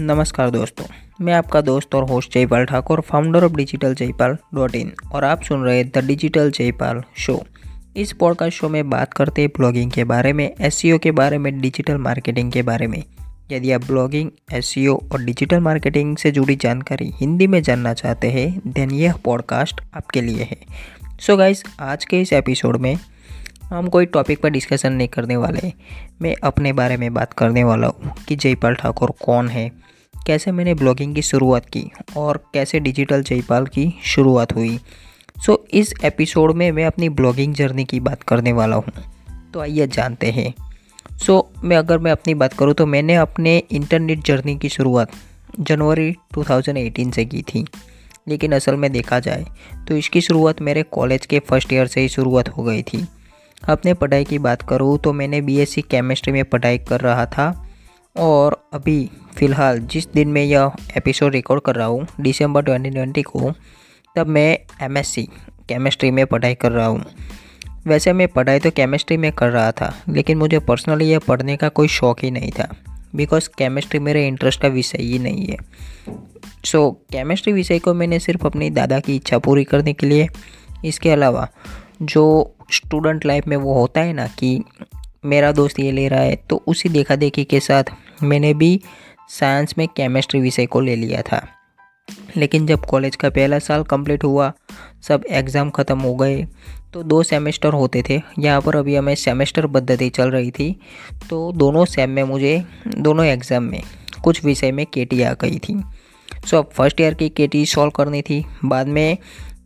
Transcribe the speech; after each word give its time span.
नमस्कार 0.00 0.50
दोस्तों, 0.50 0.84
मैं 1.20 1.32
आपका 1.32 1.60
दोस्त 1.60 1.94
और 1.94 2.04
host 2.10 2.34
Jaipal 2.34 2.64
Thakur 2.64 3.00
founder 3.00 3.44
of 3.44 3.52
digital 3.52 3.94
Jaipal 3.94 4.36
dot 4.54 4.74
in 4.74 4.92
और 5.12 5.24
आप 5.24 5.42
सुन 5.42 5.62
रहे 5.62 5.82
द 5.84 5.98
डिजिटल 5.98 6.50
जयपाल 6.50 7.02
शो 7.16 7.38
इस 7.96 8.12
पॉडकास्ट 8.12 8.56
शो 8.56 8.68
में 8.68 8.90
बात 8.90 9.12
करते 9.12 9.42
हैं 9.42 9.50
ब्लॉगिंग 9.56 9.90
के 9.90 10.04
बारे 10.04 10.32
में 10.32 10.44
एस 10.60 10.80
e 10.84 10.98
के 10.98 11.10
बारे 11.10 11.38
में 11.38 11.60
डिजिटल 11.60 11.96
मार्केटिंग 11.96 12.52
के 12.52 12.62
बारे 12.62 12.86
में। 12.86 13.02
यदि 13.52 13.72
आप 13.72 13.84
ब्लॉगिंग 13.84 14.30
एस 14.52 14.74
e 14.78 14.86
और 14.88 15.22
डिजिटल 15.24 15.58
मार्केटिंग 15.58 16.16
से 16.16 16.30
जुड़ी 16.30 16.56
जानकारी 16.56 17.10
हिंदी 17.14 17.46
में 17.46 17.62
जानना 17.62 17.94
चाहते 17.94 18.30
हैं 18.30 18.60
देन 18.66 18.90
यह 18.90 19.16
पॉडकास्ट 19.24 19.80
आपके 19.94 20.20
लिए 20.20 20.42
है। 20.42 20.58
सो 21.20 21.32
so 21.32 21.38
गाइस 21.38 21.62
आज 21.80 22.04
के 22.04 22.20
इस 22.20 22.32
एपिसोड 22.32 22.76
में 22.76 22.94
हम 23.64 23.88
कोई 23.88 24.06
टॉपिक 24.06 24.40
पर 24.40 24.50
डिस्कशन 24.50 24.92
नहीं 24.92 25.08
करने 25.08 25.36
वाले 25.36 25.72
मैं 26.22 26.34
अपने 26.44 26.72
बारे 26.72 26.96
में 26.96 27.12
बात 27.14 27.32
करने 27.32 27.64
वाला 27.64 27.86
हूँ 27.86 28.14
कि 28.28 28.36
जयपाल 28.36 28.74
ठाकुर 28.74 29.12
कौन 29.24 29.48
है 29.48 29.70
कैसे 30.26 30.52
मैंने 30.52 30.74
ब्लॉगिंग 30.74 31.14
की 31.14 31.22
शुरुआत 31.22 31.66
की 31.66 31.90
और 32.16 32.44
कैसे 32.54 32.80
डिजिटल 32.80 33.22
जयपाल 33.22 33.66
की 33.66 34.00
शुरुआत 34.04 34.54
हुई। 34.54 34.80
सो 35.46 35.64
so, 35.66 35.74
इस 35.74 35.94
एपिसोड 36.04 36.52
में 36.52 36.72
मैं 36.72 36.84
अपनी 36.84 37.08
ब्लॉगिंग 37.08 37.54
जर्नी 37.54 37.84
की 37.84 38.00
बात 38.00 38.22
करने 38.22 38.52
वाला 38.52 38.76
हूँ। 38.76 38.84
तो 39.54 39.60
आइए 39.60 39.86
जानते 39.86 40.30
हैं। 40.30 40.54
सो 41.18 41.50
so, 41.56 41.64
मैं 41.64 41.76
अगर 41.76 41.98
मैं 41.98 42.12
अपनी 42.12 42.34
बात 42.34 42.52
करूँ 42.52 42.74
तो 42.74 42.86
मैंने 42.86 43.14
अपने 43.14 43.62
इंटरनेट 43.70 44.24
जर्नी 44.24 44.58
की 44.58 44.68
शुरुआत 44.68 45.10
जनवरी 45.60 46.12
2018 46.34 47.12
से 47.12 47.24
की 47.24 47.42
थी। 47.42 47.66
लेकिन 48.28 48.52
असल 48.52 48.74
में 48.74 48.92
देखा 48.92 49.20
जाए 49.20 49.46
तो 49.88 49.96
इसकी 49.96 50.20
शुरुआत 50.20 50.62
मेरे 50.62 50.82
कॉलेज 50.82 51.26
के 51.26 51.38
फ़र्स्ट 51.38 51.72
ईयर 51.72 51.86
से 51.86 52.00
ही 52.00 52.08
शुरुआत 52.08 52.48
हो 52.48 52.62
गई 52.62 52.82
थी। 52.82 53.08
अपने 53.68 53.94
पढ़ाई 53.94 54.24
की 54.24 54.38
बात 54.38 54.62
करूँ 54.62 54.98
तो 54.98 55.12
मैंने 55.12 55.40
बीएससी 55.40 55.82
केमिस्ट्री 55.82 56.32
में 56.32 56.44
पढ़ाई 56.44 56.78
कर 56.78 57.00
रहा 57.00 57.26
था। 57.26 57.69
और 58.16 58.68
अभी 58.72 59.10
फ़िलहाल 59.36 59.78
जिस 59.78 60.12
दिन 60.12 60.28
मैं 60.28 60.44
यह 60.44 60.70
एपिसोड 60.96 61.32
रिकॉर्ड 61.32 61.62
कर 61.62 61.74
रहा 61.74 61.86
हूँ 61.86 62.06
दिसंबर 62.20 62.64
2020 62.64 63.22
को 63.22 63.52
तब 64.16 64.26
मैं 64.26 64.58
एमएससी 64.84 65.22
केमिस्ट्री 65.68 66.10
में 66.10 66.26
पढ़ाई 66.26 66.54
कर 66.54 66.72
रहा 66.72 66.86
हूँ। 66.86 67.04
वैसे 67.86 68.12
मैं 68.12 68.28
पढ़ाई 68.28 68.58
तो 68.58 68.70
केमिस्ट्री 68.70 69.16
में 69.16 69.32
कर 69.32 69.50
रहा 69.50 69.72
था 69.72 70.02
लेकिन 70.08 70.38
मुझे 70.38 70.58
पर्सनली 70.58 71.10
यह 71.10 71.18
पढ़ने 71.18 71.56
का 71.56 71.68
कोई 71.68 71.88
शौक़ 71.88 72.20
ही 72.22 72.30
नहीं 72.30 72.50
था 72.50 72.74
बिकॉज़ 73.14 73.48
केमिस्ट्री 73.58 74.00
मेरे 74.00 74.28
इंटरेस्ट 74.28 74.62
का 74.62 74.68
विषय 74.68 74.98
ही 74.98 75.18
नहीं 75.18 75.46
है। 75.46 75.56
सो 76.64 77.00
so, 77.02 77.12
केमिस्ट्री 77.12 77.52
विषय 77.52 77.78
को 77.78 77.94
मैंने 77.94 78.18
सिर्फ़ 78.18 78.46
अपनी 78.46 78.70
दादा 78.70 79.00
की 79.00 79.16
इच्छा 79.16 79.38
पूरी 79.38 79.64
करने 79.64 79.92
के 79.92 80.06
लिए 80.06 80.28
इसके 80.84 81.10
अलावा 81.10 81.48
जो 82.02 82.54
स्टूडेंट 82.72 83.26
लाइफ 83.26 83.46
में 83.46 83.56
वो 83.56 83.74
होता 83.74 84.00
है 84.00 84.12
ना 84.12 84.26
कि 84.26 84.64
मेरा 85.24 85.52
दोस्त 85.52 85.78
ये 85.80 85.92
ले 85.92 86.06
रहा 86.08 86.20
है 86.20 86.36
तो 86.50 86.62
उसी 86.66 86.88
देखा 86.88 87.16
देखी 87.16 87.44
के 87.44 87.60
साथ 87.60 87.92
मैंने 88.22 88.52
भी 88.54 88.80
साइंस 89.30 89.74
में 89.78 89.86
केमिस्ट्री 89.88 90.40
विषय 90.40 90.66
को 90.66 90.80
ले 90.80 90.96
लिया 90.96 91.22
था। 91.22 91.46
लेकिन 92.36 92.66
जब 92.66 92.84
कॉलेज 92.86 93.16
का 93.16 93.28
पहला 93.30 93.58
साल 93.58 93.82
कंप्लीट 93.82 94.24
हुआ, 94.24 94.52
सब 95.02 95.24
एग्ज़ाम 95.30 95.70
ख़त्म 95.70 95.98
हो 96.00 96.14
गए 96.14 96.46
तो 96.92 97.02
दो 97.02 97.22
सेमेस्टर 97.22 97.72
होते 97.72 98.02
थे। 98.08 98.20
यहाँ 98.38 98.60
पर 98.60 98.76
अभी 98.76 98.94
हमें 98.96 99.14
सेमेस्टर 99.16 99.66
पद्धति 99.68 100.08
चल 100.10 100.30
रही 100.30 100.50
थी 100.50 100.74
तो 101.30 101.50
दोनों 101.54 101.84
सेम 101.86 102.10
में 102.10 102.22
मुझे, 102.24 102.62
दोनों 102.88 103.24
एग्ज़ाम 103.26 103.62
में 103.64 103.82
कुछ 104.24 104.44
विषय 104.44 104.72
में 104.72 104.84
के 104.88 105.24
आ 105.24 105.32
गई 105.34 105.58
थी। 105.58 105.80
सो 106.46 106.58
अब 106.58 106.70
फ़र्स्ट 106.74 107.00
ईयर 107.00 107.14
की 107.14 107.28
के 107.28 107.46
टी 107.46 107.64
सॉल्व 107.66 107.90
करनी 107.92 108.22
थी। 108.22 108.44
बाद 108.64 108.88
में 108.88 109.18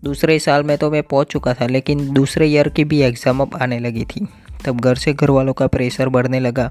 दूसरे 0.05 0.39
साल 0.39 0.63
में 0.63 0.77
तो 0.79 0.91
मैं 0.91 1.03
पहुँच 1.03 1.27
चुका 1.27 1.55
था, 1.55 1.67
लेकिन 1.67 2.09
दूसरे 2.13 2.47
ईयर 2.47 2.69
की 2.69 2.85
भी 2.85 3.01
एग्ज़ाम 3.03 3.41
अब 3.41 3.57
आने 3.63 3.79
लगी 3.79 4.05
थी। 4.07 4.27
तब 4.65 4.81
घर 4.81 4.95
से 4.95 5.13
घर 5.13 5.31
वालों 5.31 5.53
का 5.53 5.67
प्रेशर 5.67 6.09
बढ़ने 6.09 6.41
लगा। 6.41 6.71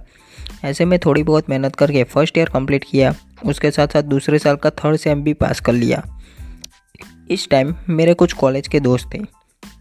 ऐसे 0.66 0.86
में 0.86 0.98
थोड़ी 1.00 1.24
बहुत 1.24 1.50
मेहनत 1.50 1.76
करके 1.76 2.04
फ़र्स्ट 2.04 2.38
ईयर 2.38 2.50
कंप्लीट 2.50 2.84
किया, 2.84 3.14
उसके 3.46 3.72
साथ 3.72 3.88
साथ 3.88 4.04
दूसरे 4.04 4.40
साल 4.40 4.56
का 4.56 4.70
थर्ड 4.70 4.98
सेम 4.98 5.24
भी 5.24 5.34
पास 5.34 5.60
कर 5.60 5.74
लिया। 5.74 6.04
इस 7.32 7.50
टाइम 7.50 7.74
मेरे 7.90 8.14
कुछ 8.14 8.34
कॉलेज 8.34 8.68
के 8.68 8.80
दोस्त 8.80 9.10
थे, 9.14 9.20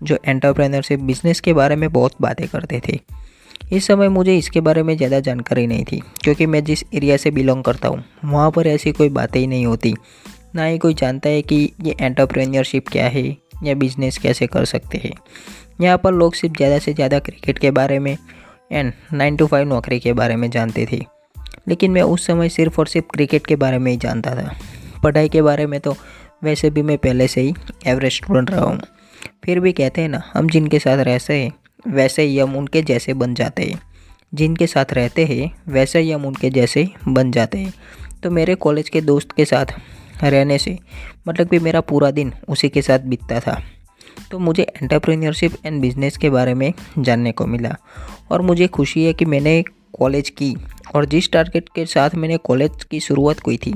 जो 0.02 0.18
एंटरप्रेनरशिप 0.24 1.00
बिज़नेस 1.00 1.40
के 1.40 1.52
बारे 1.52 1.76
में 1.76 1.90
बहुत 1.92 2.12
बातें 2.20 2.46
करते 2.48 2.80
थे। 2.88 2.98
इस 3.72 3.86
समय 3.86 4.08
मुझे 4.08 4.36
इसके 4.38 4.60
बारे 4.60 4.82
में 4.82 4.96
ज़्यादा 4.96 5.20
जानकारी 5.20 5.66
नहीं 5.66 5.84
थी, 5.84 6.02
क्योंकि 6.22 6.46
मैं 6.46 6.62
जिस 6.64 6.84
एरिया 6.94 7.16
से 7.16 7.30
बिलोंग 7.30 7.62
करता 7.64 7.88
हूँ, 7.88 8.04
वहाँ 8.24 8.50
पर 8.50 8.66
ऐसी 8.66 8.92
कोई 8.92 9.08
बातें 9.08 9.40
ही 9.40 9.46
नहीं 9.46 9.66
होती। 9.66 9.94
ना 10.54 10.64
ही 10.64 10.78
कोई 10.78 10.94
जानता 10.94 11.28
है 11.28 11.42
कि 11.42 11.56
ये 11.82 11.94
एंटरप्रेन्योरशिप 12.00 12.88
क्या 12.88 13.06
है, 13.08 13.24
या 13.64 13.74
बिज़नेस 13.74 14.18
कैसे 14.18 14.46
कर 14.46 14.64
सकते 14.64 14.98
हैं। 14.98 15.12
यहाँ 15.82 15.98
पर 15.98 16.12
लोग 16.12 16.34
सिर्फ़ 16.34 16.56
ज़्यादा 16.56 16.78
से 16.78 16.92
ज़्यादा 16.94 17.18
क्रिकेट 17.18 17.58
के 17.58 17.70
बारे 17.70 17.98
में 17.98 18.16
एंड 18.72 18.92
नाइन 19.12 19.36
टू 19.36 19.46
फाइव 19.46 19.68
नौकरी 19.68 19.98
के 20.00 20.12
बारे 20.12 20.36
में 20.36 20.50
जानते 20.50 20.86
थे। 20.92 21.00
लेकिन 21.68 21.90
मैं 21.90 22.02
उस 22.02 22.26
समय 22.26 22.48
सिर्फ़ 22.48 22.78
और 22.80 22.86
सिर्फ़ 22.86 23.06
क्रिकेट 23.06 23.46
के 23.46 23.56
बारे 23.56 23.78
में 23.78 23.90
ही 23.92 23.96
जानता 23.98 24.34
था। 24.36 24.54
पढ़ाई 25.02 25.28
के 25.28 25.42
बारे 25.42 25.66
में 25.66 25.78
तो 25.80 25.94
वैसे 26.44 26.70
भी 26.70 26.82
मैं 26.82 26.96
पहले 26.98 27.26
से 27.28 27.40
ही 27.40 27.54
एवरेज 27.86 28.12
स्टूडेंट 28.12 28.50
रहा 28.50 28.64
हूँ। 28.64 28.80
फिर 29.44 29.60
भी 29.60 29.72
कहते 29.72 30.00
हैं 30.00 30.08
ना, 30.08 30.22
हम 30.34 30.48
जिनके 30.48 30.78
साथ 30.78 30.98
रहते 30.98 31.34
हैं, 31.34 31.52
वैसे 31.88 32.22
ही 32.22 32.38
हम 32.38 32.56
उनके 32.56 32.82
जैसे 32.82 33.14
बन 33.14 33.34
जाते 33.34 33.62
हैं। 33.62 33.80
जिनके 34.32 34.66
साथ 34.66 34.92
रहते 34.92 35.24
हैं, 35.24 35.50
वैसे 35.68 36.00
ही 36.00 36.10
हम 36.12 36.24
उनके 36.26 36.50
जैसे 36.50 36.88
बन 37.08 37.30
जाते 37.30 37.58
हैं। 37.58 37.72
तो 38.22 38.30
मेरे 38.30 38.54
कॉलेज 38.54 38.88
के 38.88 39.00
दोस्त 39.00 39.32
के 39.32 39.44
साथ 39.44 39.74
रहने 40.22 40.58
से 40.58 40.78
मतलब 41.28 41.48
कि 41.48 41.58
मेरा 41.58 41.80
पूरा 41.80 42.10
दिन 42.10 42.32
उसी 42.48 42.68
के 42.68 42.82
साथ 42.82 42.98
बीतता 43.04 43.40
था। 43.40 43.60
तो 44.30 44.38
मुझे 44.38 44.62
एंटरप्रेन्योरशिप 44.62 45.52
एंड 45.66 45.80
बिज़नेस 45.80 46.16
के 46.16 46.30
बारे 46.30 46.54
में 46.54 46.72
जानने 46.98 47.32
को 47.32 47.46
मिला। 47.46 47.76
और 48.30 48.42
मुझे 48.42 48.66
खुशी 48.66 49.04
है 49.04 49.12
कि 49.12 49.24
मैंने 49.24 49.62
कॉलेज 49.98 50.30
की 50.30 50.56
और 50.94 51.04
जिस 51.04 51.32
टारगेट 51.32 51.68
के 51.74 51.86
साथ 51.86 52.10
मैंने 52.14 52.36
कॉलेज 52.36 52.84
की 52.84 53.00
शुरुआत 53.00 53.40
की 53.40 53.56
थी, 53.56 53.74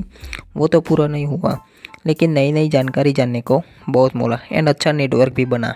वो 0.57 0.67
तो 0.67 0.81
पूरा 0.81 1.07
नहीं 1.07 1.25
हुआ। 1.25 1.57
लेकिन 2.05 2.31
नई 2.31 2.51
नई 2.51 2.69
जानकारी 2.69 3.13
जानने 3.13 3.41
को 3.41 3.61
बहुत 3.89 4.15
मोला 4.15 4.39
एंड 4.51 4.69
अच्छा 4.69 4.91
नेटवर्क 4.91 5.33
भी 5.33 5.45
बना। 5.45 5.73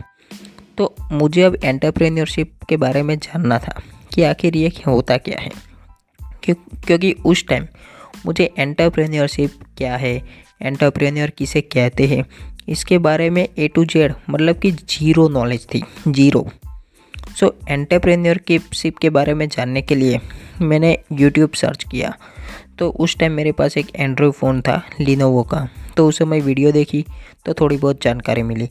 तो 0.77 0.95
मुझे 1.11 1.41
अब 1.41 1.57
एंटरप्रेन्योरशिप 1.63 2.53
के 2.69 2.77
बारे 2.77 3.03
में 3.03 3.19
जानना 3.19 3.59
था 3.59 3.81
कि 4.13 4.23
आखिर 4.23 4.57
ये 4.57 4.67
होता 4.87 5.17
क्या 5.17 5.41
है। 5.41 5.51
क्यों, 6.43 6.55
क्योंकि 6.81 7.11
उस 7.25 7.47
टाइम 7.47 7.67
मुझे 8.25 8.53
एंटरप्रेन्योरशिप 8.57 9.51
क्या 9.77 9.95
है 9.95 10.23
एंटरप्रेन्योर 10.61 11.29
किसे 11.29 11.61
कहते 11.61 12.07
हैं 12.07 12.25
इसके 12.67 12.97
बारे 12.97 13.29
में 13.29 13.47
ए 13.57 13.67
टू 13.67 13.85
जेड 13.85 14.13
मतलब 14.29 14.59
कि 14.59 14.71
ज़ीरो 14.71 15.27
नॉलेज 15.29 15.65
थी 15.73 15.83
ज़ीरो 16.07 16.47
सो 17.39 17.53
एंटरप्रेन्योरशिप 17.69 18.97
के 18.97 19.09
बारे 19.09 19.33
में 19.33 19.47
जानने 19.49 19.81
के 19.81 19.95
लिए 19.95 20.19
मैंने 20.61 20.97
यूट्यूब 21.11 21.51
सर्च 21.51 21.83
किया। 21.83 22.13
तो 22.79 22.89
उस 22.89 23.17
टाइम 23.17 23.31
मेरे 23.31 23.51
पास 23.51 23.77
एक 23.77 23.95
एंड्रॉयड 23.95 24.33
फ़ोन 24.33 24.61
था 24.61 24.81
लिनोवो 24.99 25.43
का। 25.43 25.67
तो 25.97 26.07
उस 26.07 26.17
समय 26.17 26.39
वीडियो 26.41 26.71
देखी 26.71 27.05
तो 27.45 27.53
थोड़ी 27.53 27.77
बहुत 27.77 28.01
जानकारी 28.03 28.43
मिली। 28.43 28.69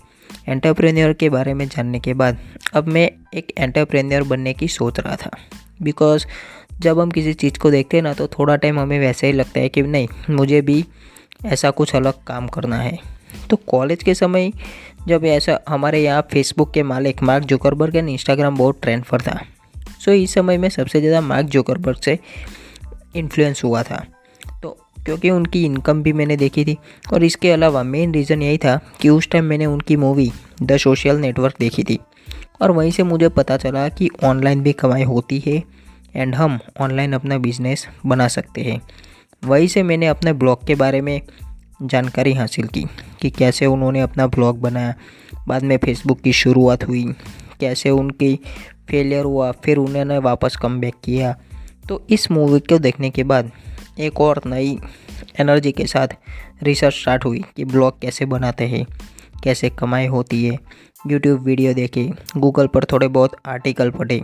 एंटरप्रेन्योर 0.49 1.13
के 1.13 1.29
बारे 1.29 1.55
में 1.55 1.67
जानने 1.69 2.01
के 2.01 2.15
बाद, 2.15 2.39
अब 2.75 2.89
मैं 2.89 3.11
एक 3.35 3.53
एंटरप्रेन्योर 3.59 4.23
बनने 4.23 4.53
की 4.55 4.69
सोच 4.69 5.01
रहा 5.01 5.17
था। 5.17 5.31
बिकॉज़ 5.83 6.27
जब 6.81 7.01
हम 7.01 7.11
किसी 7.11 7.33
चीज़ 7.35 7.59
को 7.59 7.71
देखते 7.71 7.97
हैं 7.97 8.03
ना 8.05 8.13
तो 8.15 8.27
थोड़ा 8.29 8.57
टाइम 8.57 8.79
हमें 8.81 8.99
वैसे 9.01 9.27
ही 9.27 9.33
लगता 9.33 9.61
है 9.61 9.69
कि 9.69 9.83
नहीं, 9.83 10.09
मुझे 10.31 10.61
भी 10.61 10.85
ऐसा 11.47 11.71
कुछ 11.71 11.95
अलग 11.95 12.25
काम 12.25 12.49
करना 12.49 12.77
है। 12.77 12.99
तो 13.51 13.57
कॉलेज 13.69 14.03
के 14.03 14.15
समय 14.15 14.53
जब 15.09 15.25
ऐसा 15.25 15.59
हमारे 15.69 16.03
यहाँ 16.03 16.27
फेसबुक 16.33 16.73
के 16.73 16.83
मालिक 16.83 17.23
मार्क 17.23 17.45
जोकरबर्ग 17.45 17.97
एंड 17.97 18.09
इंस्टाग्राम 18.09 18.57
बहुत 18.57 18.81
ट्रेंड 18.83 19.05
पर 19.05 19.23
था। 19.23 19.41
सो 20.01 20.13
इस 20.13 20.35
समय 20.35 20.59
में 20.59 20.69
सबसे 20.69 21.01
ज़्यादा 21.01 21.21
मार्क 21.21 21.47
जोकरबर्ग 21.47 22.01
से 22.01 22.19
इन्फ्लुएंस 23.17 23.65
हुआ 23.65 23.83
था। 23.83 24.05
तो 24.63 24.77
क्योंकि 25.05 25.31
उनकी 25.31 25.65
इनकम 25.65 26.03
भी 26.03 26.13
मैंने 26.13 26.37
देखी 26.37 26.65
थी 26.65 26.77
और 27.13 27.25
इसके 27.25 27.51
अलावा 27.51 27.83
मेन 27.83 28.13
रीज़न 28.15 28.43
यही 28.43 28.59
था 28.59 28.79
कि 29.01 29.09
उस 29.09 29.29
टाइम 29.31 29.45
मैंने 29.45 29.67
उनकी 29.67 29.97
मूवी 29.97 30.31
द 30.63 30.77
सोशल 30.77 31.17
नेटवर्क 31.17 31.55
देखी 31.61 31.85
थी। 31.85 31.99
और 32.61 32.71
वहीं 32.71 32.91
से 32.91 33.03
मुझे 33.03 33.29
पता 33.29 33.57
चला 33.57 33.89
कि 33.89 34.09
ऑनलाइन 34.25 34.63
भी 34.63 34.73
कमाई 34.73 35.03
होती 35.03 35.39
है 35.47 35.63
एंड 36.17 36.35
हम 36.35 36.59
ऑनलाइन 36.81 37.13
अपना 37.13 37.39
बिज़नेस 37.39 37.87
बना 38.07 38.29
सकते 38.29 38.61
हैं। 38.61 38.81
वहीं 39.43 39.69
से 39.69 39.83
मैंने 39.83 40.07
अपने 40.07 40.33
ब्लॉग 40.33 40.67
के 40.67 40.75
बारे 40.75 41.01
में 41.01 41.21
जानकारी 41.83 42.33
हासिल 42.33 42.67
की। 42.67 42.85
कि 43.21 43.31
कैसे 43.31 43.67
उन्होंने 43.67 44.01
अपना 44.01 44.27
ब्लॉग 44.27 44.61
बनाया। 44.61 44.95
बाद 45.49 45.63
में 45.63 45.77
फेसबुक 45.77 46.21
की 46.21 46.33
शुरुआत 46.33 46.89
हुई, 46.89 47.05
कैसे 47.61 47.91
उनकी 47.91 48.39
फेलियर 48.89 49.25
हुआ, 49.25 49.51
फिर 49.53 49.77
उन्होंने 49.77 50.19
वापस 50.19 50.57
कम 50.57 50.81
किया। 50.81 51.37
तो 51.89 52.07
इस 52.11 52.31
मूवी 52.31 52.61
को 52.61 52.79
देखने 52.79 53.11
के 53.11 53.23
बाद 53.25 53.51
एक 53.99 54.21
और 54.21 54.41
नई 54.47 54.79
एनर्जी 55.41 55.73
के 55.73 55.87
साथ 55.87 56.09
रिसर्च 56.63 56.95
स्टार्ट 56.95 57.25
हुई 57.25 57.43
कि 57.57 57.65
ब्लॉग 57.65 58.01
कैसे 58.01 58.25
बनाते 58.25 58.65
हैं, 58.65 58.85
कैसे 59.45 59.71
कमाई 59.71 60.07
होती 60.07 60.45
है। 60.45 60.59
यूट्यूब 61.07 61.41
वीडियो 61.41 61.75
देखे 61.75 62.09
गूगल 62.37 62.67
पर 62.67 62.85
थोड़े 62.85 63.09
बहुत 63.09 63.37
आर्टिकल 63.47 63.91
पढ़े, 63.91 64.23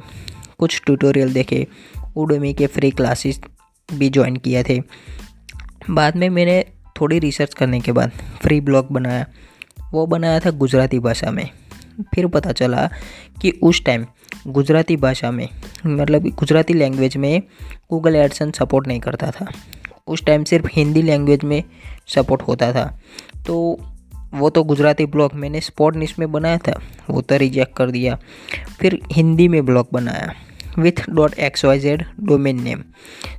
कुछ 0.59 0.81
ट्यूटोरियल 0.87 1.33
देखे। 1.33 1.67
उडमी 2.17 2.55
के 2.55 2.67
फ्री 2.67 2.91
क्लासेस 2.91 3.41
भी 3.89 4.09
ज्वाइन 4.09 4.37
किए 4.37 4.63
थे। 4.63 4.81
बाद 5.91 6.17
में 6.17 6.29
मैंने 6.31 6.65
थोड़ी 7.01 7.19
रिसर्च 7.19 7.55
करने 7.55 7.81
के 7.81 7.93
बाद 7.93 8.11
फ्री 8.43 8.61
ब्लॉग 8.61 8.87
बनाया। 8.91 9.27
वो 9.93 10.07
बनाया 10.07 10.41
था 10.41 10.51
गुजराती 10.51 10.99
भाषा 10.99 11.31
में। 11.31 11.51
फिर 12.15 12.27
पता 12.27 12.53
चला 12.53 12.91
कि 13.43 13.51
उस 13.63 13.85
टाइम 13.85 14.07
गुजराती 14.47 14.97
भाषा 14.97 15.31
में 15.31 15.49
मतलब 15.87 16.23
गुजराती 16.23 16.75
लैंग्वेज 16.75 17.17
में 17.17 17.43
गूगल 17.91 18.17
एडसन 18.17 18.51
सपोर्ट 18.51 18.87
नहीं 18.87 19.01
करता 19.01 19.31
था। 19.31 19.47
उस 20.07 20.25
टाइम 20.25 20.45
सिर्फ़ 20.45 20.67
हिंदी 20.73 21.03
लैंग्वेज 21.03 21.45
में 21.45 21.63
सपोर्ट 22.07 22.43
होता 22.43 22.73
था। 22.73 23.01
तो 23.47 23.79
वो 24.35 24.51
तो 24.51 24.65
गुजराती 24.65 25.07
ब्लॉग 25.07 25.35
मैंने 25.35 25.61
स्पॉट 25.61 25.97
न्यूज़ 25.97 26.15
में 26.19 26.33
बनाया 26.33 26.59
था, 26.59 26.81
वो 27.11 27.21
तो 27.21 27.37
रिजेक्ट 27.37 27.77
कर 27.77 27.91
दिया। 27.91 28.19
फिर 28.81 29.01
हिंदी 29.13 29.49
में 29.49 29.65
ब्लॉग 29.65 29.89
बनाया। 29.93 30.35
With 30.79 31.05
dot 31.11 31.35
X 31.39 31.65
Y 31.65 31.79
Z 31.79 32.05
domain 32.21 32.63
name 32.63 32.83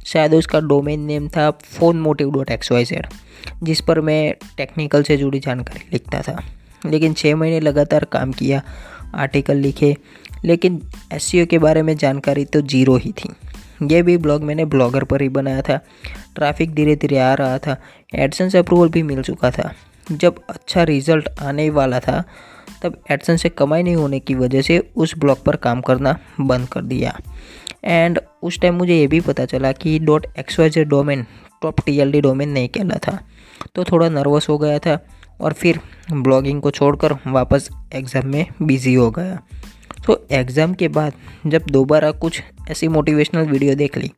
शायद 0.06 0.34
उसका 0.34 0.60
डोमेन 0.60 1.00
नेम 1.00 1.28
था 1.28 1.50
phone 1.52 2.00
motive 2.02 2.32
dot 2.32 2.52
X 2.52 2.72
Y 2.72 2.86
Z 2.86 3.08
जिस 3.64 3.82
पर 3.82 4.00
मैं 4.02 4.34
टेक्निकल 4.58 5.04
से 5.04 5.18
जुड़ी 5.18 5.40
जानकारी 5.40 5.90
लिखता 5.94 6.22
था। 6.22 6.42
लेकिन 6.86 7.14
छः 7.14 7.36
महीने 7.36 7.60
लगातार 7.60 8.04
काम 8.04 8.32
किया 8.32 8.62
आर्टिकल 9.16 9.58
लिखे, 9.58 9.96
लेकिन 10.46 10.82
एस 11.14 11.32
e 11.36 11.46
के 11.48 11.58
बारे 11.58 11.82
में 11.82 11.96
जानकारी 11.98 12.46
तो 12.46 12.62
ज़ीरो 12.62 12.96
ही 12.96 13.12
थी। 13.12 13.30
ये 13.92 14.02
भी 14.02 14.18
ब्लॉग 14.18 14.44
मैंने 14.44 14.66
ब्लॉगर 14.66 15.04
पर 15.04 15.22
ही 15.22 15.30
बनाया 15.30 15.62
था। 15.62 15.78
ट्रैफ़िक 16.36 16.74
धीरे 16.74 16.96
धीरे 16.96 17.18
आ 17.18 17.34
रहा 17.34 17.58
था। 17.58 17.76
एडसेंस 18.16 18.56
अप्रूवल 18.56 18.90
भी 18.90 19.04
मिल 19.04 19.22
चुका 19.22 19.52
था। 19.52 19.72
जब 20.12 20.36
अच्छा 20.50 20.84
रिज़ल्ट 20.84 21.30
आने 21.42 21.70
वाला 21.70 22.00
था, 22.00 22.24
तब 22.84 23.02
एडसन 23.12 23.38
से 23.38 23.50
कमाई 23.50 23.84
नहीं 23.84 23.96
होने 23.96 24.20
की 24.20 24.36
वजह 24.36 24.62
से 24.62 24.78
उस 24.96 25.18
ब्लॉग 25.18 25.44
पर 25.44 25.56
काम 25.56 25.82
करना 25.82 26.18
बंद 26.40 26.68
कर 26.70 26.82
दिया। 26.82 27.18
एंड 27.84 28.20
उस 28.44 28.60
टाइम 28.60 28.76
मुझे 28.76 28.96
ये 28.96 29.08
भी 29.08 29.20
पता 29.22 29.46
चला 29.46 29.72
कि 29.72 29.98
dot 30.00 30.26
X 30.40 30.60
Y 30.60 30.84
domain 30.86 31.26
top 31.62 31.80
T 31.86 31.98
L 32.00 32.12
D 32.12 32.22
domain 32.22 32.50
नहीं 32.50 32.70
कहला 32.70 32.98
था। 32.98 33.20
तो 33.76 33.84
थोड़ा 33.84 34.10
नर्वस 34.10 34.50
हो 34.50 34.58
गया 34.58 34.80
था 34.80 35.00
और 35.42 35.54
फिर 35.54 35.80
ब्लॉगिंग 36.14 36.62
को 36.62 36.72
छोड़कर 36.72 37.14
वापस 37.28 37.70
एग्ज़ाम 37.96 38.28
में 38.28 38.46
बिज़ी 38.62 38.94
हो 38.94 39.10
गया। 39.12 39.40
तो 40.06 40.26
एग्ज़ाम 40.32 40.74
के 40.74 40.88
बाद 40.88 41.14
जब 41.48 41.66
दोबारा 41.72 42.12
कुछ 42.12 42.42
ऐसी 42.72 42.88
मोटिवेशनल 42.88 43.48
वीडियो 43.48 43.76
देख 43.76 43.98
ली 43.98 44.12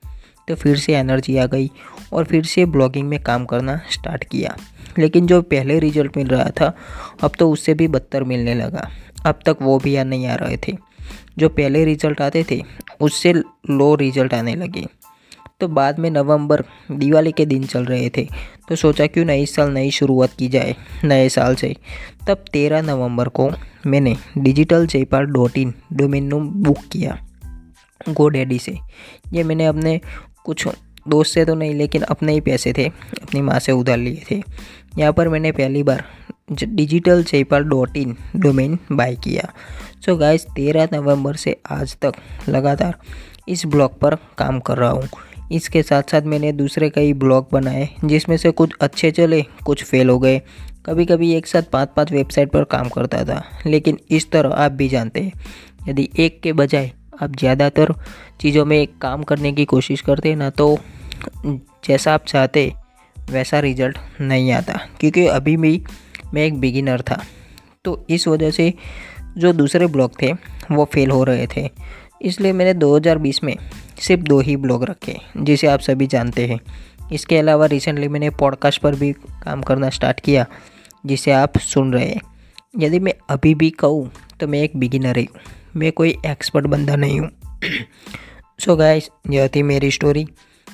तो 0.47 0.55
फिर 0.55 0.77
से 0.77 0.95
एनर्जी 0.95 1.37
आ 1.37 1.45
गई 1.45 1.69
और 2.13 2.25
फिर 2.25 2.45
से 2.45 2.65
ब्लॉगिंग 2.65 3.07
में 3.09 3.19
काम 3.23 3.45
करना 3.45 3.79
स्टार्ट 3.91 4.23
किया। 4.23 4.55
लेकिन 4.99 5.27
जो 5.27 5.41
पहले 5.41 5.79
रिज़ल्ट 5.79 6.17
मिल 6.17 6.27
रहा 6.27 6.49
था, 6.49 6.73
अब 7.23 7.31
तो 7.39 7.51
उससे 7.51 7.73
भी 7.73 7.87
बदतर 7.87 8.23
मिलने 8.23 8.55
लगा। 8.55 8.89
अब 9.25 9.39
तक 9.45 9.57
वो 9.61 9.79
भी 9.79 10.03
नहीं 10.03 10.27
आ 10.27 10.35
रहे 10.35 10.57
थे। 10.57 10.77
जो 11.37 11.49
पहले 11.49 11.85
रिज़ल्ट 11.85 12.21
आते 12.21 12.45
थे, 12.51 12.63
उससे 13.01 13.33
लो 13.69 13.95
रिज़ल्ट 13.95 14.33
आने 14.33 14.55
लगे। 14.55 14.85
तो 15.59 15.67
बाद 15.67 15.99
में 15.99 16.11
नवंबर, 16.11 16.63
दिवाली 16.91 17.31
के 17.31 17.45
दिन 17.45 17.63
चल 17.63 17.85
रहे 17.85 18.09
थे। 18.09 18.27
तो 18.69 18.75
सोचा 18.75 19.07
क्यों 19.07 19.25
नई 19.25 19.45
साल 19.45 19.71
नई 19.71 19.91
शुरुआत 19.91 20.29
की 20.39 20.47
जाए, 20.47 20.75
नए 21.03 21.29
साल 21.29 21.55
से। 21.55 21.75
तब 22.27 22.45
तेरह 22.53 22.81
नवंबर 22.81 23.27
को 23.27 23.51
मैंने 23.87 24.15
digital 24.37 24.87
Jaipal 24.87 25.25
dot 25.25 25.57
in 25.57 25.73
domain 25.93 26.29
book 26.33 26.77
किया 26.91 27.25
गो 28.09 28.29
डैडी 28.29 28.59
से। 28.59 28.77
ये 29.33 29.43
मैंने 29.43 29.65
अपने 29.65 30.01
कुछ 30.43 30.67
दोस्त 31.07 31.33
से 31.33 31.45
तो 31.45 31.55
नहीं, 31.55 31.73
लेकिन 31.73 32.01
अपने 32.01 32.33
ही 32.33 32.41
पैसे 32.41 32.73
थे, 32.73 32.87
अपनी 33.23 33.41
माँ 33.41 33.59
से 33.59 33.71
उधार 33.71 33.97
लिए 33.97 34.23
थे। 34.31 34.41
यहाँ 34.97 35.13
पर 35.13 35.27
मैंने 35.29 35.51
पहली 35.51 35.83
बार 35.83 36.03
digital 36.53 37.23
Jaipal 37.23 37.63
dot 37.63 37.97
in 37.97 38.15
domain 38.35 38.77
buy 38.91 39.15
किया। 39.15 39.51
सो 40.05 40.15
गाइस 40.17 40.45
तेरह 40.45 40.87
नवंबर 40.93 41.35
से 41.35 41.55
आज 41.71 41.95
तक 41.95 42.13
लगातार 42.49 42.97
इस 43.47 43.65
ब्लॉग 43.65 43.99
पर 43.99 44.15
काम 44.37 44.59
कर 44.59 44.77
रहा 44.77 44.89
हूँ। 44.89 45.07
इसके 45.51 45.81
साथ 45.83 46.11
साथ 46.11 46.21
मैंने 46.21 46.51
दूसरे 46.51 46.89
कई 46.89 47.13
ब्लॉग 47.15 47.47
बनाए, 47.51 47.87
जिसमें 48.05 48.35
से 48.37 48.51
कुछ 48.51 48.73
अच्छे 48.81 49.11
चले, 49.11 49.41
कुछ 49.65 49.83
फेल 49.83 50.09
हो 50.09 50.17
गए। 50.19 50.41
कभी 50.85 51.05
कभी 51.05 51.33
एक 51.33 51.47
साथ 51.47 51.63
पाँच 51.63 51.89
पाँच 51.95 52.11
वेबसाइट 52.11 52.51
पर 52.51 52.63
काम 52.63 52.89
करता 52.89 53.23
था, 53.25 53.43
लेकिन 53.65 53.97
इस 54.09 54.29
तरह 54.31 54.49
आप 54.55 54.71
भी 54.71 54.89
जानते 54.89 55.21
हैं। 55.21 55.87
यदि 55.89 56.09
एक 56.19 56.39
के 56.41 56.53
बजाय 56.53 56.91
आप 57.21 57.35
ज़्यादातर 57.35 57.93
चीज़ों 58.41 58.65
में 58.65 58.87
काम 59.01 59.23
करने 59.23 59.51
की 59.53 59.65
कोशिश 59.65 60.01
करते 60.01 60.35
ना 60.35 60.49
तो 60.49 60.77
जैसा 61.45 62.13
आप 62.13 62.25
चाहते 62.25 62.71
वैसा 63.29 63.59
रिज़ल्ट 63.59 63.97
नहीं 64.21 64.51
आता। 64.51 64.79
क्योंकि 64.99 65.27
अभी 65.27 65.57
भी 65.57 65.83
मैं 66.33 66.45
एक 66.45 66.59
बिगिनर 66.59 67.01
था। 67.01 67.23
तो 67.85 68.05
इस 68.09 68.27
वजह 68.27 68.51
से 68.51 68.73
जो 69.37 69.53
दूसरे 69.53 69.87
ब्लॉग 69.87 70.21
थे, 70.21 70.33
वो 70.71 70.89
फेल 70.93 71.11
हो 71.11 71.23
रहे 71.23 71.47
थे। 71.47 71.69
इसलिए 72.21 72.53
मैंने 72.53 72.73
2020 72.73 73.43
में 73.43 73.55
सिर्फ़ 73.99 74.23
दो 74.23 74.39
ही 74.39 74.55
ब्लॉग 74.55 74.83
रखे, 74.83 75.17
जिसे 75.37 75.67
आप 75.67 75.79
सभी 75.79 76.07
जानते 76.07 76.47
हैं। 76.47 76.59
इसके 77.11 77.37
अलावा 77.37 77.65
रिसेंटली 77.65 78.07
मैंने 78.07 78.29
पॉडकास्ट 78.29 78.81
पर 78.81 78.95
भी 78.95 79.13
काम 79.13 79.61
करना 79.61 79.89
स्टार्ट 79.89 80.19
किया, 80.19 80.45
जिसे 81.05 81.31
आप 81.31 81.57
सुन 81.57 81.93
रहे 81.93 82.09
हैं। 82.09 82.21
यदि 82.77 82.99
मैं 82.99 83.13
अभी 83.29 83.55
भी 83.55 83.69
कहूँ 83.69 84.11
तो 84.39 84.47
मैं 84.47 84.61
एक 84.63 84.71
बिगिनर 84.75 85.17
ही 85.17 85.27
हूँ। 85.35 85.41
मैं 85.75 85.91
कोई 85.91 86.17
एक्सपर्ट 86.25 86.65
बंदा 86.65 86.95
नहीं 86.95 87.19
हूँ। 87.19 87.29
सो 88.59 88.75
गाइस 88.75 89.09
यह 89.29 89.47
थी 89.47 89.63
मेरी 89.63 89.91
स्टोरी 89.91 90.27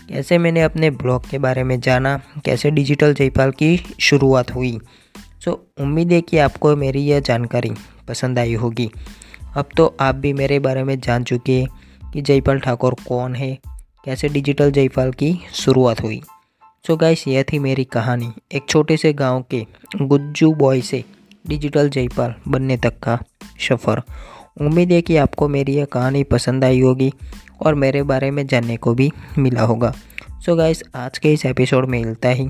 कैसे 0.09 0.37
मैंने 0.37 0.61
अपने 0.61 0.89
ब्लॉग 0.89 1.29
के 1.29 1.37
बारे 1.37 1.63
में 1.63 1.79
जाना, 1.79 2.21
कैसे 2.45 2.71
डिजिटल 2.71 3.13
जयपाल 3.13 3.51
की 3.51 3.77
शुरुआत 3.99 4.55
हुई। 4.55 4.79
सो 5.45 5.67
उम्मीद 5.79 6.11
है 6.11 6.21
कि 6.21 6.37
आपको 6.37 6.75
मेरी 6.75 7.01
यह 7.05 7.19
जानकारी 7.19 7.71
पसंद 8.07 8.39
आई 8.39 8.53
होगी। 8.53 8.91
अब 9.57 9.69
तो 9.77 9.97
आप 9.99 10.15
भी 10.15 10.33
मेरे 10.33 10.59
बारे 10.59 10.83
में 10.83 10.99
जान 10.99 11.23
चुके 11.23 11.59
हैं 11.61 12.11
कि 12.11 12.21
जयपाल 12.21 12.59
ठाकुर 12.59 12.95
कौन 13.07 13.35
है, 13.35 13.57
कैसे 14.05 14.29
डिजिटल 14.29 14.71
जयपाल 14.71 15.11
की 15.11 15.39
शुरुआत 15.53 16.03
हुई। 16.03 16.21
सो 16.87 16.93
so 16.93 16.99
गाइस 16.99 17.27
यह 17.27 17.43
थी 17.43 17.59
मेरी 17.59 17.83
कहानी। 17.83 18.31
एक 18.51 18.65
छोटे 18.69 18.97
से 18.97 19.13
गाँव 19.13 19.45
के 19.51 19.65
गुज्जू 20.01 20.53
बॉय 20.53 20.81
से 20.81 21.03
डिजिटल 21.47 21.89
जयपाल 21.89 22.33
बनने 22.47 22.77
तक 22.77 22.99
का 22.99 23.19
सफ़र। 23.59 24.01
उम्मीद 24.61 24.91
है 24.91 25.01
कि 25.01 25.17
आपको 25.17 25.47
मेरी 25.47 25.73
यह 25.73 25.85
कहानी 25.85 26.23
पसंद 26.23 26.63
आई 26.63 26.81
होगी 26.81 27.13
और 27.61 27.75
मेरे 27.75 28.03
बारे 28.03 28.31
में 28.31 28.47
जानने 28.47 28.77
को 28.77 28.93
भी 28.93 29.11
मिला 29.37 29.61
होगा। 29.61 29.93
सो 30.29 30.51
so 30.51 30.57
गाइस 30.57 30.83
आज 30.95 31.17
के 31.17 31.33
इस 31.33 31.45
एपिसोड 31.45 31.85
में 31.85 32.05
मिलता 32.05 32.29
ही, 32.29 32.49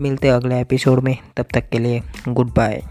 मिलते 0.00 0.28
अगले 0.28 0.60
एपिसोड 0.60 1.00
में। 1.00 1.16
तब 1.36 1.46
तक 1.54 1.68
के 1.68 1.78
लिए 1.78 2.02
गुड 2.28 2.54
बाय 2.54 2.82